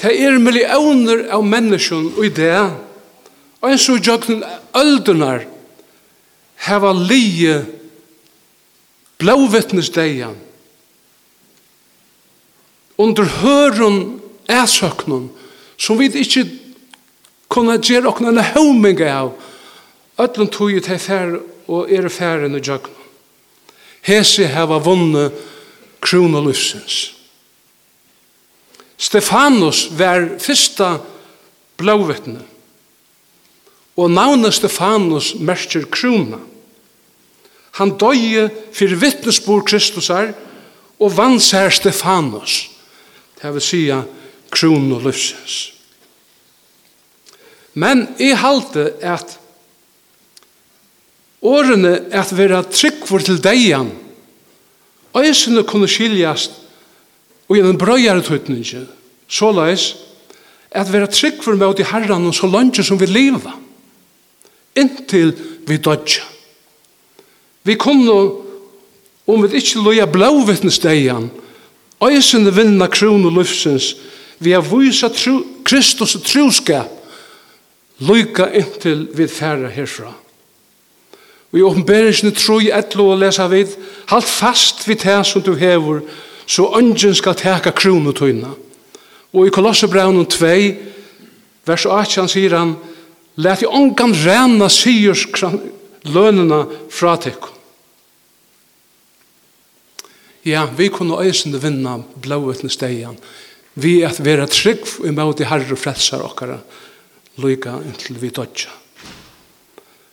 [0.03, 2.57] Det er millioner av menneskjon og i det
[3.63, 4.43] Og en så gjøkken
[4.75, 5.45] øldunar
[6.67, 7.61] heva lije
[9.23, 10.35] blåvittnesdeian
[12.99, 13.97] under høren
[14.51, 15.29] æsøknen
[15.77, 16.45] som vi ikke
[17.51, 19.33] kunne gjøre okna en høyming av
[20.21, 21.35] öllum tog til fær
[21.67, 22.99] og er færen og gjøkken
[24.07, 25.29] hese heva vunne
[26.03, 27.01] krona livsens
[29.03, 30.97] Stefanus var fyrsta
[31.79, 32.52] blåvittne
[33.97, 36.39] Og navnet Stefanus merker krona.
[37.77, 40.33] Han døye fyrir vittnesbord Kristusar
[40.99, 42.69] og vann sær Stefanus.
[43.41, 44.01] Det vil sija
[44.53, 45.73] krona løsens.
[47.73, 49.37] Men i halte at
[51.43, 53.89] årene at vera tryggvor til deian
[55.17, 56.55] øysene kunne skiljast
[57.49, 58.85] og gjennom brøyare tøytninge
[59.27, 59.89] såleis
[60.73, 63.53] at vera tryggvor med i herran og så langt som vi leva
[64.75, 65.33] inntil
[65.67, 66.23] vi dodja.
[67.63, 68.15] Vi kunne,
[69.27, 71.29] om vi ikke loja blåvittnesdeian,
[72.03, 73.93] eisende vinna krona lufsens,
[74.39, 76.91] vi har vysa tru, Kristus troskap,
[78.03, 80.11] loja inntil vi færa herfra.
[81.53, 83.75] Og i åpenberingsene tror jeg etlo å lese vid,
[84.09, 86.01] halt fast vid det som du hever,
[86.49, 88.49] så ønsken skal teka kronotøyna.
[89.33, 90.49] Og i Kolossebraunen 2,
[91.65, 92.73] vers 8, han sier han,
[93.35, 95.25] Læt i ångan rena sigers
[96.03, 96.59] lønene
[96.91, 97.49] fra tekk.
[100.43, 103.17] Ja, vi kunne øysende vinna blåvetne stegen.
[103.73, 106.59] Vi at vera trygg imot i herre frelsar okkara
[107.41, 108.69] lyka inntil vi dodja.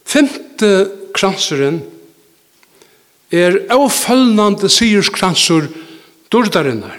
[0.07, 0.71] Femte
[1.15, 1.83] kranseren
[3.31, 5.69] er avfølgende sigerskransur
[6.33, 6.97] dordarinnar.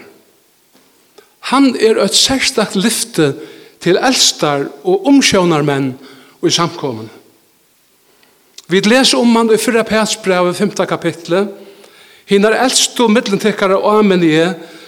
[1.50, 3.32] Han er et særstakt lyfte
[3.82, 5.92] til eldstar og omsjånarmenn
[6.40, 7.08] og i samkommen.
[8.70, 10.70] Vi leser om han i fyrra pætsbrev i 5.
[10.88, 11.50] kapitlet.
[12.30, 14.22] Hinar eldst og middelentekkare og amen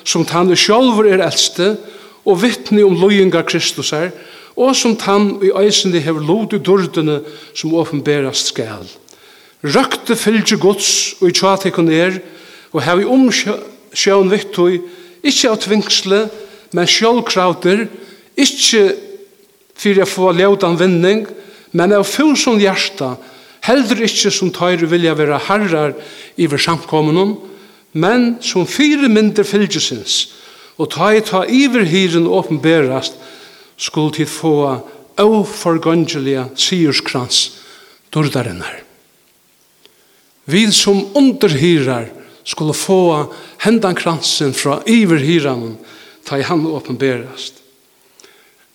[0.05, 1.75] som tann i sjálfur er eldste
[2.25, 2.97] og vittni om
[3.47, 4.13] Kristus er,
[4.57, 7.21] og som tann i eisende hever lod i dordene
[7.55, 8.87] som åpenberast skal.
[9.65, 12.21] Røkte fylgje gods og i tjatekon er
[12.73, 14.81] og hev i omsjån vittoi
[15.25, 16.29] ikkje av tvingsle
[16.73, 18.85] men sjálfkrauter og Ikke
[19.75, 21.25] for jeg få leudan vinning,
[21.75, 23.15] men av fyrsom hjerta,
[23.67, 25.95] heldur ikke som tøyre vilja være herrar
[26.41, 27.35] iver samkommunen,
[27.93, 30.29] men som fire mindre fylgjusins,
[30.79, 33.19] og ta i ta iver hiren åpenberast,
[33.77, 34.55] skulle tid få
[35.19, 37.41] av forgangelige sierskrans
[38.15, 38.83] dordarinnar.
[40.47, 42.11] Vi som underhyrar
[42.45, 43.33] skulle få
[43.65, 45.77] hendan kransen fra iverhyranen,
[46.25, 47.64] ta i han åpenberast.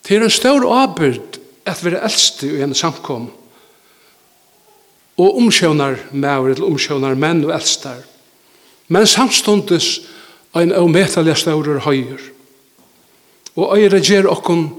[0.08, 3.30] Det er en stor avbyrd at vi er eldste i en samkom.
[5.20, 8.02] Og omkjønar maur eller omkjønar menn og eldstar.
[8.88, 10.00] Men samstundes
[10.58, 12.22] ein og metalig staurer høyer
[13.60, 14.70] og øyre gjer okkon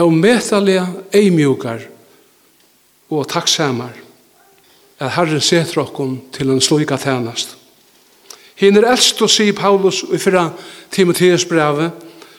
[0.00, 0.80] og metalig
[1.14, 1.84] eimjukar
[3.10, 3.92] og takksamar
[4.98, 7.56] at Herren setter okkon til en slika tænast.
[8.56, 10.48] Hinn er eldst og sier Paulus i fyrra
[10.94, 11.90] Timotheus brevet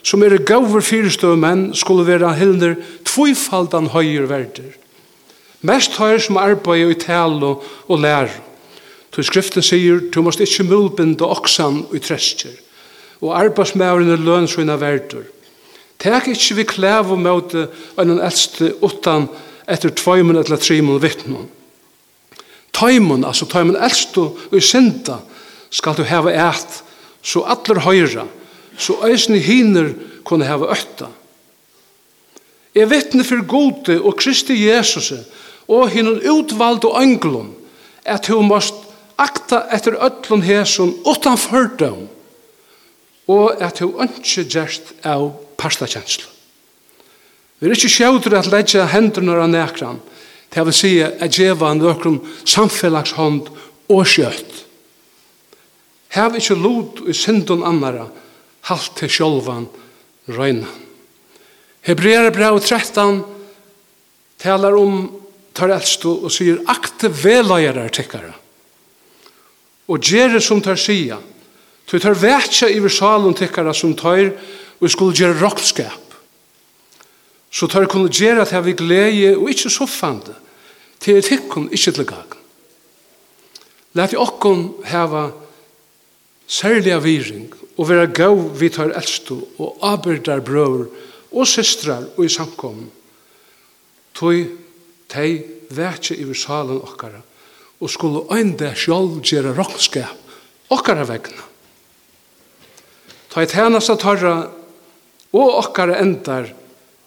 [0.06, 2.76] som er gauver fyrstøve menn skulle være hildner
[3.08, 4.76] tvifaldan høyer verder.
[5.66, 8.30] Mest høyer som arbeid i tal og lær.
[9.16, 12.52] Så skriften sier, du måst ikke mulbinde oksan i trestjer,
[13.24, 15.24] og arbeidsmævren er løn sina verder.
[16.04, 19.30] Tek ikkje vi klæv og møte en eldste utan
[19.72, 21.48] etter tvøymen eller trimen vittnum.
[22.76, 25.22] Tøymen, altså tøymen eldste og synda,
[25.72, 26.82] skal du heve eit,
[27.24, 28.28] så allir høyra,
[28.78, 31.10] så eisne hiner kunne heva øtta.
[32.76, 35.14] Jeg vittne for gode og Kristi Jesus
[35.68, 37.54] og hinun utvald og anglun
[38.06, 38.76] at hun måst
[39.18, 42.08] akta etter öllun hesun utan fordom
[43.32, 46.28] og at hun ønske gjerst av pastakjenslu.
[47.60, 50.02] Vi er ikke sjøyder at leggja hendurna av nekran
[50.54, 53.48] til å si at djeva en samfellagshånd
[53.90, 54.52] og skjøtt.
[56.16, 58.06] Hev ikkje lot i syndun annara,
[58.70, 59.68] halt til sjolvan
[60.28, 60.70] røyna.
[61.86, 63.22] Hebreer brev 13
[64.42, 65.06] talar om
[65.56, 68.34] tar eldstu og sier akte veløyere tikkare.
[69.86, 71.20] Og gjere som tar sia,
[71.86, 74.32] Tu tar vetja i salon tikkara som tar
[74.82, 76.02] og skulle gjere rokkskap.
[77.52, 80.34] Så tar kunne gjere at vi glede og ikkje soffande
[81.00, 82.42] til tikkun hikkon ikkje til gagen.
[83.94, 85.30] Læt i okkon heva
[86.48, 90.88] særlig aviring og vera gau vi tar eldstu og abyrdar brøver
[91.36, 92.86] og systrar og i samkom
[94.16, 94.52] tog
[95.12, 95.32] tei
[95.76, 97.22] vekje i salen okkara
[97.80, 101.44] og skulle øynda sjálf gjera rokkskap okkara vegna.
[103.30, 104.36] Ta i tænasta tarra
[105.36, 106.48] og okkara endar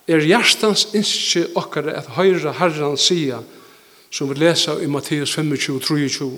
[0.09, 3.41] er hjertans innskje okkara at høyra herran sia
[4.11, 6.29] som vi lesa i Matteus 25-23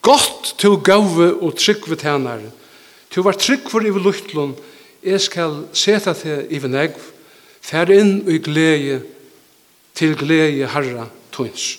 [0.00, 2.00] Gott til gauve og trygg ved
[3.10, 4.56] Tu var trygg for iver luftlun,
[5.02, 6.98] jeg skal seta til i negv,
[7.62, 9.00] fer inn i glede
[9.96, 11.78] til glede herra tøyns.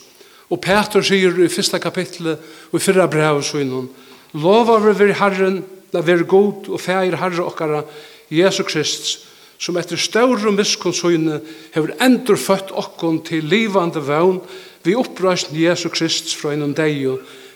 [0.49, 2.39] Og Peter sier i fyrsta kapitlet
[2.71, 3.89] og i fyrra brev søgnon,
[4.33, 5.61] lova vi veri herren,
[5.93, 7.83] la veri god og feir herre okkara,
[8.29, 9.25] Jesu Krist,
[9.59, 11.39] som etter større miskunnshøyne
[11.73, 14.39] hever endur født okkon til livande vøvn,
[14.85, 17.01] vi oppreist Jesu Krist fra innom deg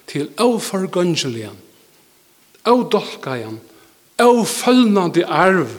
[0.09, 1.61] til avfargønseljan
[2.65, 3.59] av dolkajan,
[4.21, 5.71] av følnande arv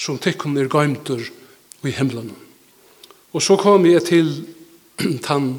[0.00, 1.22] som tikkun er gaimtur
[1.84, 2.32] i himmelen.
[3.32, 4.32] Og så kom jeg til
[5.26, 5.52] tann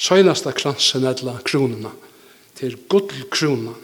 [0.00, 1.92] søgnasta kransen etla kronuna,
[2.56, 3.76] til gullkronan.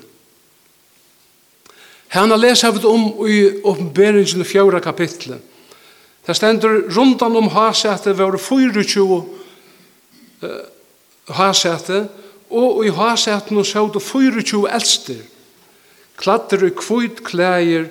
[2.14, 5.42] Hanna lesa vi om i oppenberingen fjóra kapitlet.
[6.26, 9.24] Det stendur rundan om hasete var 24
[11.34, 12.06] hasete,
[12.50, 15.20] og i hasetene så det 24 eldster,
[16.16, 17.88] klatter i kvitt klæger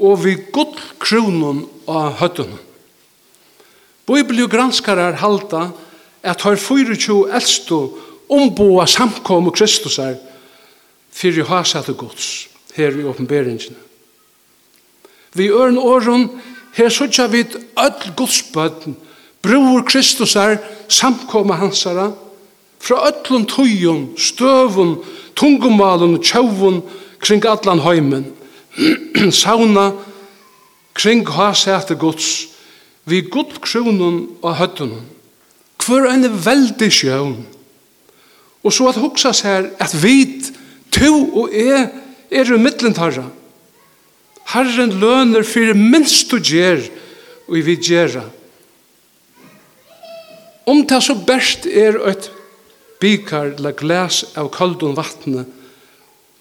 [0.00, 2.58] og vi gull kronon av høttun.
[4.06, 5.70] Bibelio halda
[6.22, 7.88] at har 24 eldstu
[8.28, 10.16] omboa samkomu Kristusar
[11.12, 13.76] fyrir hasatu gods her i åpenberingene.
[15.34, 16.30] Vi øren åren
[16.74, 18.96] her sutja vid öll godsbøtten
[19.42, 20.58] bror Kristusar
[20.88, 22.12] samkoma hansara
[22.80, 24.98] fra öllum tøyun, støvun,
[25.36, 26.82] tungumalen, tjøvun,
[27.24, 28.26] kring allan heimen,
[29.42, 29.92] sauna,
[30.94, 32.48] kring hasæte gods,
[33.08, 35.08] vi gull kronun og høttunun.
[35.84, 37.34] Hver en veldig sjøvn.
[38.64, 40.52] Og så at hoksa seg at vit,
[40.94, 41.10] to
[41.42, 41.82] og e,
[42.30, 43.26] er jo mittlentarra.
[44.54, 46.80] Herren løner fyrir minst du gjer,
[47.48, 48.24] og vi gjerra.
[50.64, 52.30] Om det så best er et
[53.00, 55.50] bikar eller glas av kaldun vattnet,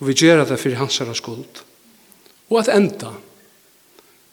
[0.04, 1.62] og vi gjør det for hans herre skuld.
[2.51, 3.14] Og at enda.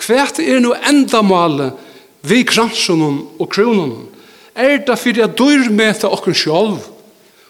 [0.03, 1.79] Hvert er nå enda målet
[2.27, 4.09] vi kransen og kronen?
[4.59, 6.81] Er det for jeg dør med til oss selv,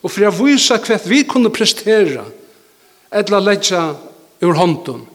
[0.03, 2.27] og for jeg viser hvert vi kunne prestere,
[3.09, 3.81] eller legge
[4.45, 5.07] ur hånden.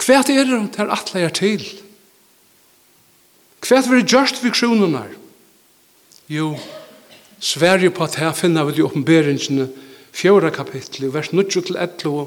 [0.00, 1.68] Hva er det til atle jeg til?
[3.60, 5.04] Hva er det gjørst vi kronene?
[6.32, 6.54] Jo,
[7.40, 9.68] Sverige på at her finner vi de oppenberingene
[10.12, 12.26] fjøra kapitli, vers 9 til 11,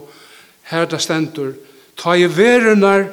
[0.72, 1.54] her det stendur,
[2.00, 3.08] ta i verunar,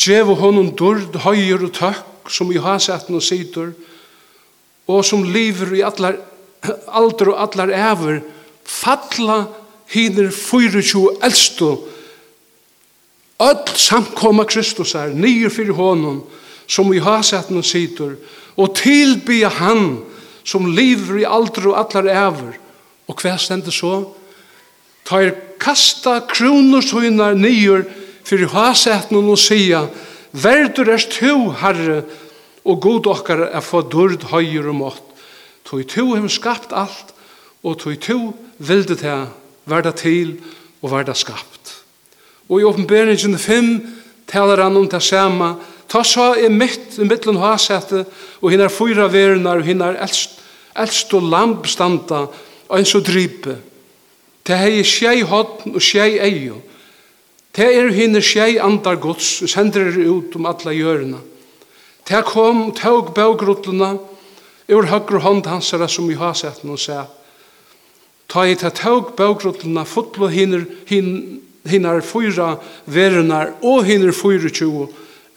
[0.00, 3.72] djev og honom durd, høyer og tøkk, som i hasetten og sider,
[4.90, 6.18] og som lever i allar,
[7.00, 8.20] alder og allar æver,
[8.64, 9.44] falla
[9.90, 11.70] hiner 24 eldstu,
[13.40, 16.20] öll samkoma Kristus er, nyer fyrir honom,
[16.68, 18.14] som i hasetten og sider,
[18.60, 20.02] og tilbya han,
[20.44, 22.58] som lever i alder og allar æver,
[23.08, 24.04] Og hva stendet så?
[25.04, 27.84] Tar kasta kronor søgnar nyer
[28.24, 28.50] fyrir
[29.10, 29.88] noen og sia
[30.32, 32.04] Verdur er to, Herre,
[32.64, 35.06] og god okkar er få dörd høyer og mått.
[35.66, 37.10] Tøy to hem skapt alt,
[37.66, 39.26] og tøy tu vilde til
[39.66, 40.38] verda til
[40.82, 41.82] og verda skapt.
[42.48, 43.74] Og i åpenberingen 5
[44.30, 45.56] taler han om det samme,
[45.90, 48.04] Ta så er mitt i mittlen hasete,
[48.38, 50.36] og hinnar fyra vernar, og hinnar eldst,
[50.78, 52.34] eldst og lamp standa, og
[52.78, 53.56] en så drype.
[54.46, 56.60] Det hei skjei hodn og skjei eio.
[57.56, 61.18] Det er hinne skjei andar gods, og sender ut om alla hjørna.
[62.08, 63.96] Det kom og tåg bøgrutluna,
[64.70, 67.06] ur høyre hånd hansara som i hasetten og seg.
[68.30, 72.54] Ta i ta tåg bøgrutluna, fotlo hinner, hin, hinnar fyra
[72.86, 74.88] verunar og hinner fyra tjuo,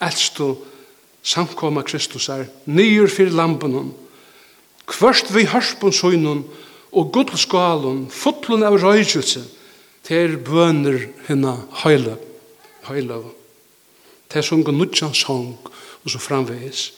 [0.02, 0.54] eldstu
[1.24, 3.92] samkoma Kristus er, nyer fyrir lampunum.
[4.86, 6.44] Kvørst vi hørspun søgnum,
[6.94, 9.42] og gudlskalen, fotlen av røygjelse,
[10.04, 12.18] til bønner hinna høyla,
[12.88, 13.22] høyla,
[14.30, 15.54] til sunga nudjan sang,
[16.04, 16.90] og så framvegis.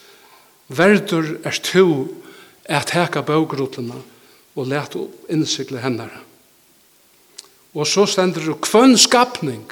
[0.69, 2.09] Verdur er tu
[2.67, 4.01] at heka bøgrutlene
[4.57, 4.97] og let
[5.31, 6.11] innsikle hennar.
[7.77, 9.63] Og så stender det kvønn skapning,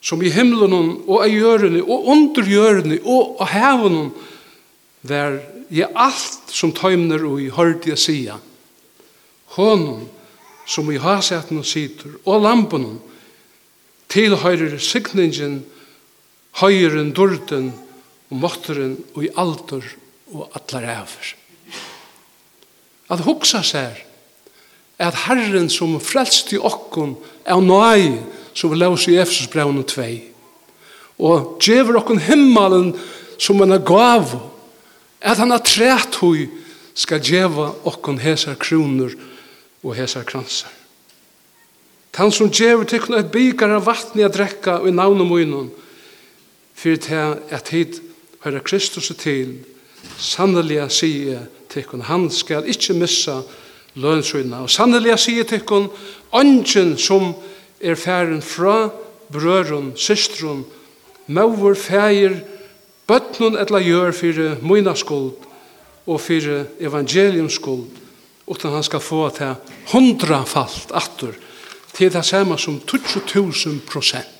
[0.00, 4.10] som i himmelen og i jørene og under jørene og av hevene,
[5.00, 5.38] der
[5.72, 8.40] i alt som tøymner og i hørte jeg sier,
[9.56, 10.06] honom
[10.70, 13.00] som i haseten sitter, og lampen
[14.10, 15.60] tilhøyrer sikningen,
[16.60, 17.72] høyren, durten
[18.30, 19.86] og måtteren og i alder
[20.30, 21.32] og atler æver.
[23.10, 24.04] At hugsa seg
[25.00, 27.16] at Herren som frelst i okkon
[27.48, 28.20] er nøy
[28.54, 30.06] som vi laus i Efesus brevnen 2
[31.20, 32.92] og djever okkon himmelen
[33.40, 34.36] som han er gav
[35.20, 36.46] at han har træt hui
[36.94, 39.28] skal djeva okkon hesar kroner og
[39.82, 40.72] og hesar kransar.
[42.12, 45.70] Tan som djever tykkun et bikar av vattni a drekka og i navnum og
[46.74, 48.00] fyrir til at hit
[48.42, 49.58] høyra Kristus til,
[50.18, 53.40] sannelig sige tykkun, han skal ikkje missa
[53.94, 55.88] lønnsrydna, og sannelig sige tykkun,
[56.32, 57.34] ongen som
[57.80, 58.90] er færen fra
[59.32, 60.64] brøren, systrun,
[61.26, 62.40] maur, fægir,
[63.06, 65.32] bøtnun etla gjør fyrir møyna skuld
[66.06, 67.99] og fyrir evangelium skuld
[68.50, 69.54] utan han skal få til
[69.92, 71.36] hundrafalt attur
[71.94, 74.36] til det samme som 20.000 prosent.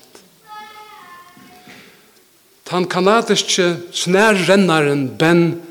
[2.71, 5.61] Han kanadiske snærrennaren Ben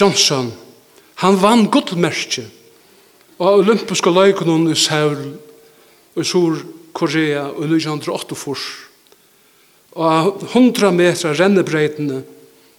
[0.00, 0.52] Johnson,
[1.14, 2.44] han vann godmerkje
[3.38, 5.32] og olympiske løykunnen i Seul
[6.14, 8.92] og Sur-Korea og 1948
[9.92, 12.22] og 100 meter rennebreidene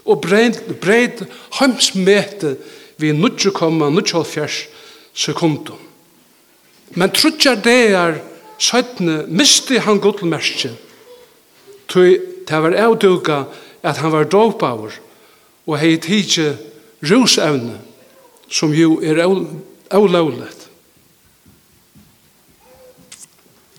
[0.05, 1.25] og breid, breid
[1.59, 2.55] heimsmete
[2.97, 4.59] vi nutje komma nutje halvfjers
[5.13, 5.79] sekundum.
[6.95, 8.19] Men trutja degar
[8.61, 10.73] søytne misti han godlmerskje
[11.89, 13.45] tog det var avduga
[13.83, 14.93] at han var dåpavur
[15.65, 16.53] og hei tidje
[17.03, 17.77] rusevne
[18.51, 20.67] som jo er avlovlet.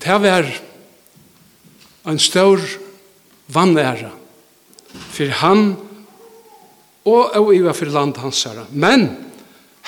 [0.01, 0.49] Det var
[2.05, 2.61] en stor
[3.47, 4.11] vannæra
[5.11, 5.75] for han
[7.05, 8.65] og og iva fyrir land hansara.
[8.71, 9.09] Men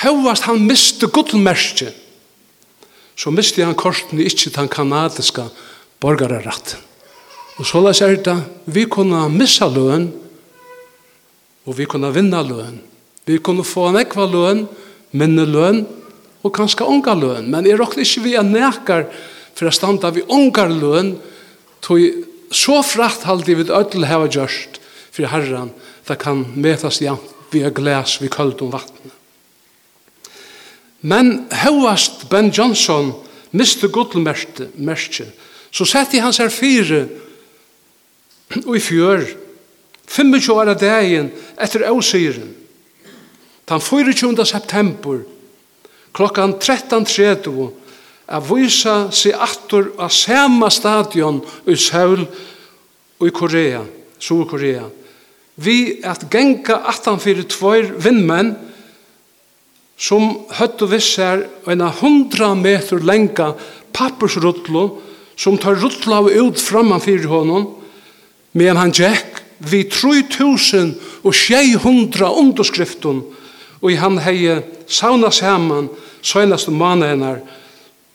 [0.03, 1.91] hevast han miste gudlmerkje,
[3.18, 5.47] så miste han kortene ikkje den kanadiska
[5.99, 6.84] borgararratten.
[7.57, 8.36] Og så la seg det,
[8.70, 10.11] vi kunne missa løn,
[11.65, 12.78] og vi kunne vinna løn.
[13.26, 14.68] Vi kunne få en ekva løn,
[15.18, 15.82] minne løn,
[16.45, 17.49] og kanskje unga løn.
[17.49, 19.07] Men jeg råkne ikke vi er nekar
[19.57, 21.15] for å standa vi ungar løn,
[21.82, 22.05] tog
[22.53, 24.78] så frakt halde vi ødel heva gjørst
[25.11, 25.74] for herran,
[26.08, 27.20] det kan metas igjen
[27.51, 29.14] vi er glas vi kølt om vattnet.
[31.08, 33.14] Men høyast Ben Johnson
[33.55, 35.28] miste godlmerkje,
[35.72, 37.05] så sett i hans her fire
[38.66, 39.26] og i fjør,
[40.08, 41.30] 25 år av dagen
[41.60, 42.53] etter avsyren,
[43.68, 44.45] den 24.
[44.47, 45.20] september,
[46.16, 47.68] klokkan 13.30,
[48.28, 53.84] av vysa seg attor av sama stadion i Seoul og i Korea,
[54.20, 54.88] Sur-Korea,
[55.58, 58.53] vi at genga atan fyrir tvær vindmenn
[59.97, 60.30] som
[60.60, 63.53] høtt og visser en hundra meter lenga
[63.97, 64.86] pappersruttlo
[65.38, 67.72] som tar rutla og ut framman fyrir honom
[68.58, 70.93] men han gikk vi 3000
[71.26, 73.24] og 600 underskriften
[73.82, 75.89] og han hei sauna saman
[76.22, 77.41] søgnaste manenar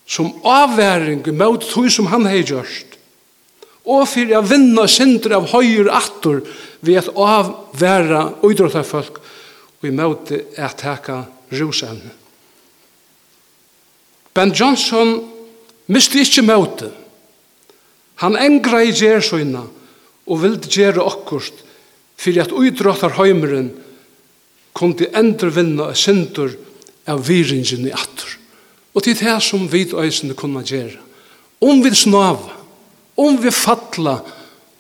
[0.07, 2.92] som avværing mot tog som han hei gjørst
[3.83, 6.43] og for å vinna synder av høyur attur
[6.87, 9.19] vi at avværa uidrottafolk
[9.83, 12.13] og i måte at teka rusevne.
[14.33, 15.17] Ben Johnson
[15.93, 16.89] misti ikkje måte.
[18.23, 19.65] Han engra i gjersoina
[20.31, 21.65] og vildi gjere okkurst
[22.23, 23.73] fyrir at uidrottar høymeren
[24.79, 26.55] kundi endurvinna a sindur
[27.11, 28.39] av viringin i attur.
[28.95, 31.01] Og til det som vi eisende kunna gjere.
[31.63, 32.62] Om vi snava,
[33.23, 34.17] om vi fattla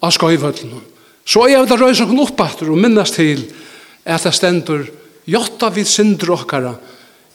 [0.02, 0.80] av skøyvøtlen.
[1.24, 3.44] Så er det røys og oppbatter og minnast til
[4.04, 4.86] at det stendur
[5.30, 6.72] jotta vid synder okkara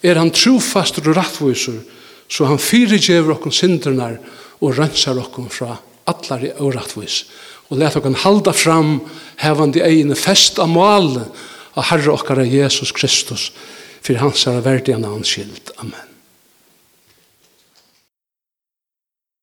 [0.03, 1.79] er han trofastur og rattvusur
[2.27, 4.17] så han fyrirgjever okkur syndernar
[4.59, 5.77] og rensar okkur fra
[6.07, 7.21] allar i rattvis
[7.69, 8.97] og let okkur halda fram
[9.43, 11.23] hevandi egin fest av male
[11.77, 13.51] av Herre okkara Jesus Kristus
[14.01, 15.19] fyrir hans er verdian av.
[15.77, 16.06] Amen.